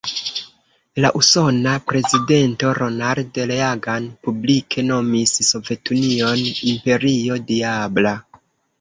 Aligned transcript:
La 1.03 1.11
usona 1.19 1.73
prezidento 1.91 2.73
Ronald 2.79 3.39
Reagan 3.53 4.09
publike 4.25 4.87
nomis 4.91 5.37
Sovetunion, 5.53 6.45
"imperio 6.75 7.43
diabla". 7.55 8.21